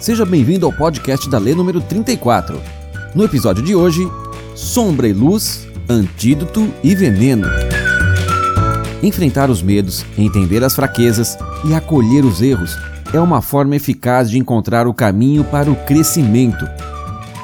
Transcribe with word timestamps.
Seja 0.00 0.24
bem-vindo 0.24 0.64
ao 0.64 0.72
podcast 0.72 1.28
da 1.28 1.38
Lê 1.38 1.54
número 1.54 1.78
34. 1.78 2.58
No 3.14 3.22
episódio 3.22 3.62
de 3.62 3.74
hoje, 3.74 4.10
Sombra 4.54 5.06
e 5.06 5.12
Luz, 5.12 5.68
Antídoto 5.86 6.72
e 6.82 6.94
Veneno. 6.94 7.46
Enfrentar 9.02 9.50
os 9.50 9.60
medos, 9.60 10.06
entender 10.16 10.64
as 10.64 10.74
fraquezas 10.74 11.36
e 11.66 11.74
acolher 11.74 12.24
os 12.24 12.40
erros 12.40 12.78
é 13.12 13.20
uma 13.20 13.42
forma 13.42 13.76
eficaz 13.76 14.30
de 14.30 14.38
encontrar 14.38 14.86
o 14.86 14.94
caminho 14.94 15.44
para 15.44 15.70
o 15.70 15.76
crescimento. 15.76 16.66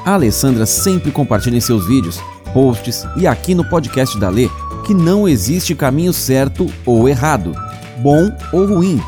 A 0.03 0.15
Alessandra 0.15 0.65
sempre 0.65 1.11
compartilha 1.11 1.59
em 1.59 1.61
seus 1.61 1.87
vídeos, 1.87 2.19
posts 2.55 3.07
e 3.19 3.27
aqui 3.27 3.55
no 3.55 3.69
podcast 3.69 4.19
da 4.19 4.31
Lê 4.31 4.49
que 4.87 4.95
não 4.95 5.29
existe 5.29 5.75
caminho 5.75 6.15
certo 6.15 6.67
ou 6.87 7.07
errado, 7.07 7.55
bom 8.03 8.35
ou 8.51 8.65
ruim 8.65 8.99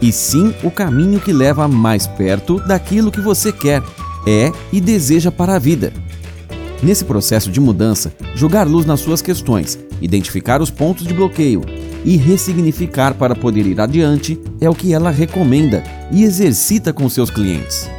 e 0.00 0.12
sim 0.12 0.54
o 0.62 0.70
caminho 0.70 1.20
que 1.20 1.32
leva 1.32 1.66
mais 1.66 2.06
perto 2.06 2.60
daquilo 2.60 3.10
que 3.10 3.20
você 3.20 3.52
quer, 3.52 3.82
é 4.26 4.52
e 4.72 4.80
deseja 4.80 5.30
para 5.30 5.56
a 5.56 5.58
vida. 5.58 5.92
Nesse 6.82 7.04
processo 7.04 7.50
de 7.50 7.60
mudança, 7.60 8.12
jogar 8.34 8.66
luz 8.66 8.84
nas 8.84 9.00
suas 9.00 9.22
questões, 9.22 9.78
identificar 10.00 10.60
os 10.60 10.70
pontos 10.70 11.06
de 11.06 11.14
bloqueio 11.14 11.62
e 12.04 12.16
ressignificar 12.16 13.14
para 13.14 13.34
poder 13.34 13.66
ir 13.66 13.80
adiante 13.80 14.38
é 14.60 14.68
o 14.68 14.74
que 14.74 14.92
ela 14.92 15.10
recomenda 15.10 15.82
e 16.12 16.22
exercita 16.22 16.92
com 16.92 17.08
seus 17.08 17.30
clientes. 17.30 17.90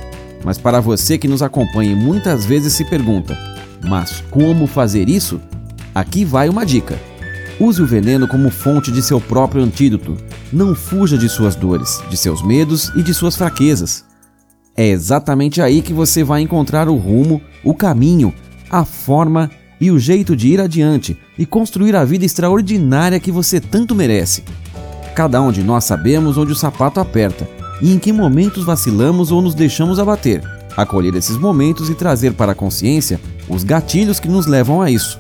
Mas 0.45 0.57
para 0.57 0.79
você 0.79 1.17
que 1.17 1.27
nos 1.27 1.41
acompanha 1.41 1.91
e 1.91 1.95
muitas 1.95 2.45
vezes 2.45 2.73
se 2.73 2.85
pergunta: 2.85 3.37
mas 3.83 4.23
como 4.29 4.67
fazer 4.67 5.09
isso? 5.09 5.41
Aqui 5.93 6.23
vai 6.23 6.47
uma 6.47 6.65
dica. 6.65 6.99
Use 7.59 7.81
o 7.81 7.87
veneno 7.87 8.27
como 8.27 8.51
fonte 8.51 8.91
de 8.91 9.01
seu 9.01 9.19
próprio 9.19 9.63
antídoto. 9.63 10.15
Não 10.53 10.75
fuja 10.75 11.17
de 11.17 11.27
suas 11.27 11.55
dores, 11.55 12.01
de 12.07 12.15
seus 12.15 12.43
medos 12.43 12.91
e 12.95 13.01
de 13.01 13.13
suas 13.13 13.35
fraquezas. 13.35 14.05
É 14.75 14.87
exatamente 14.87 15.59
aí 15.59 15.81
que 15.81 15.91
você 15.91 16.23
vai 16.23 16.41
encontrar 16.41 16.87
o 16.87 16.95
rumo, 16.95 17.41
o 17.63 17.73
caminho, 17.73 18.31
a 18.69 18.85
forma 18.85 19.49
e 19.81 19.89
o 19.89 19.97
jeito 19.97 20.35
de 20.35 20.49
ir 20.49 20.61
adiante 20.61 21.17
e 21.35 21.47
construir 21.47 21.95
a 21.95 22.05
vida 22.05 22.25
extraordinária 22.25 23.19
que 23.19 23.31
você 23.31 23.59
tanto 23.59 23.95
merece. 23.95 24.43
Cada 25.15 25.41
um 25.41 25.51
de 25.51 25.63
nós 25.63 25.83
sabemos 25.83 26.37
onde 26.37 26.51
o 26.51 26.55
sapato 26.55 26.99
aperta 26.99 27.49
e 27.81 27.91
em 27.91 27.97
que 27.97 28.13
momentos 28.13 28.63
vacilamos 28.63 29.31
ou 29.31 29.41
nos 29.41 29.55
deixamos 29.55 29.97
abater. 29.97 30.43
Acolher 30.75 31.15
esses 31.15 31.37
momentos 31.37 31.89
e 31.89 31.95
trazer 31.95 32.33
para 32.33 32.51
a 32.51 32.55
consciência 32.55 33.19
os 33.49 33.63
gatilhos 33.63 34.19
que 34.19 34.27
nos 34.27 34.45
levam 34.45 34.79
a 34.79 34.91
isso. 34.91 35.19